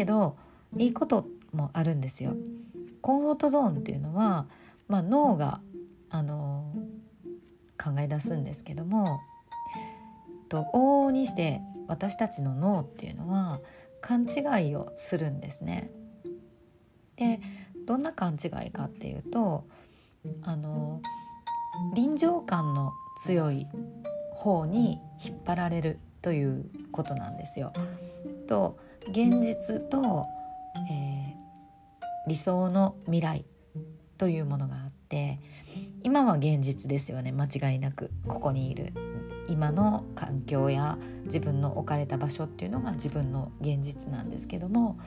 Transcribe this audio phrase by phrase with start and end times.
[0.00, 0.38] けど
[0.78, 2.34] いいこともあるんですよ。
[3.02, 4.46] コンフォートゾーンっていうのは、
[4.88, 5.60] まあ、脳が
[6.08, 6.72] あの
[7.82, 9.20] 考え出すんですけども
[10.48, 13.60] と往々にして私たちの脳っていうのは
[14.00, 15.90] 勘違いをするんですね。
[17.16, 17.40] で
[17.86, 19.64] どんな勘違いかっていうと
[20.42, 21.02] あの
[21.94, 22.92] 臨場感の
[23.22, 23.66] 強い
[24.32, 27.74] 方に引っ張られるということなんですよ。
[28.48, 28.78] と
[29.08, 30.26] 現実と、
[30.90, 33.44] えー、理想の未来
[34.18, 35.40] というものがあって
[36.02, 38.10] 今は現実ですよね間違いなく。
[38.26, 38.92] ここにいる
[39.48, 44.98] 今の環境や自分の置かれた場所っていうのが自分の現実なんですけども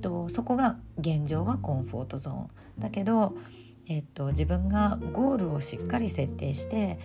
[0.00, 2.48] とそこが現状はコンフォートゾーン。
[2.78, 3.36] だけど、
[3.86, 6.98] えっと、自分がゴールをしっかり設定して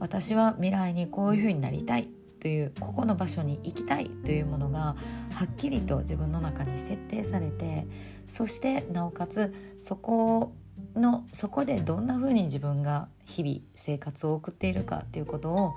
[0.00, 2.08] 私は未来にこういうふうになりたい
[2.42, 4.96] というここの場所に行きたいというものが
[5.32, 7.86] はっきりと自分の中に設定されて
[8.26, 10.52] そしてなおかつそこ
[10.96, 15.74] のそこでどんな風に自分が日々生活を送っているかっていうことを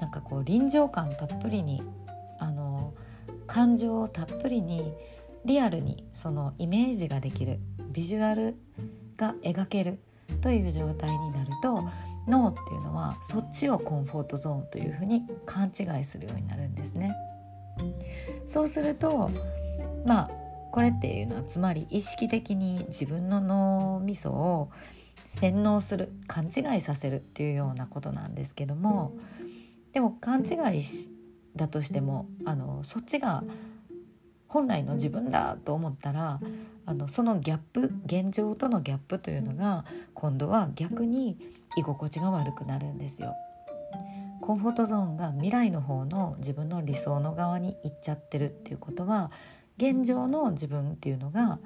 [0.00, 1.80] なんかこう臨場感たっぷりに
[2.40, 2.92] あの
[3.46, 4.92] 感情をたっぷりに
[5.44, 7.60] リアルにそのイメージができる
[7.92, 8.56] ビジュアル
[9.16, 10.00] が描ける
[10.40, 11.84] という状態になると
[12.26, 17.14] 脳っていうのはそっちをコンフォートゾーンというふうに勘違いするようになるんですね。
[18.46, 19.30] そうすると
[20.06, 20.30] まあ
[20.72, 24.70] これっていうのはつまり意識的に自分の脳みそを
[25.24, 29.16] 洗脳する勘違いさせるっていうようなことなんですけども
[29.92, 30.82] でも勘違い
[31.56, 33.44] だとしてもあのそっちが
[34.48, 36.40] 本来の自分だと思ったら
[36.86, 41.38] あのそのギャップ現状とのギャップというのが今度は逆に
[41.76, 43.34] 居心地が悪くなるんですよ。
[44.40, 49.30] コンフォートゾーンが未来の方の自分の理想の側に行っちゃってるっていうことは
[49.78, 51.58] 現状の自分っていうのが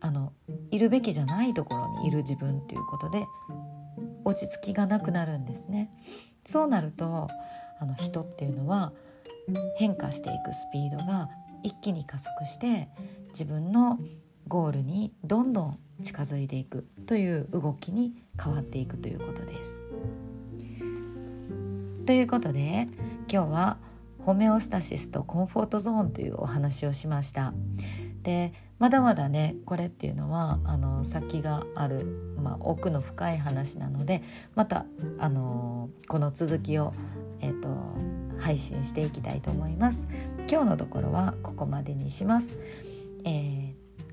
[0.00, 0.32] あの
[0.72, 3.24] いるべきじゃないところにいる自分っていうことで
[4.24, 5.90] 落ち着きがなくなるんですね。
[6.44, 7.28] そうなると
[7.78, 8.92] あの人っていうのは
[9.76, 11.28] 変化していくスピードが
[11.62, 12.88] 一気に加速して
[13.28, 13.98] 自分の
[14.48, 19.82] ゴールにどんどん近づいていくという動きに変わっていくということです。
[22.06, 22.88] ということで
[23.30, 23.78] 今日は
[24.18, 27.54] ホメオスタシスとコンフォートゾーンというお話をしました。
[28.22, 34.22] でまだまだねこれっていうのはあの先がある、まあ、奥の深い話なので
[34.54, 34.86] また
[35.18, 36.92] あのこの続きを、
[37.40, 37.74] えーと、と
[38.40, 40.08] 配信していきたいと思います。
[40.50, 42.54] 今日のところはここまでにします。
[43.24, 43.61] えー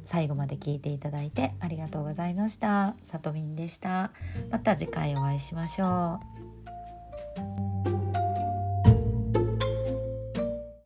[0.10, 2.96] 最後まで聞いていただいてありがとうございました。
[3.04, 4.10] さとみんでした。
[4.50, 6.39] また次回お会いしましょう。